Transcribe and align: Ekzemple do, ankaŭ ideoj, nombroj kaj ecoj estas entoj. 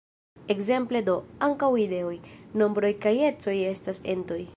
Ekzemple 0.53 1.01
do, 1.09 1.17
ankaŭ 1.47 1.69
ideoj, 1.83 2.15
nombroj 2.63 2.91
kaj 3.05 3.13
ecoj 3.29 3.55
estas 3.73 4.01
entoj. 4.17 4.41